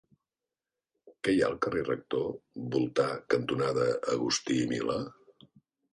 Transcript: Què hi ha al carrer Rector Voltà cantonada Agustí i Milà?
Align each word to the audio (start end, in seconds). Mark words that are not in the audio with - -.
Què 1.27 1.35
hi 1.35 1.43
ha 1.43 1.49
al 1.49 1.59
carrer 1.65 1.83
Rector 1.89 2.25
Voltà 2.77 3.07
cantonada 3.35 3.87
Agustí 4.19 4.61
i 4.65 4.69
Milà? 4.73 5.01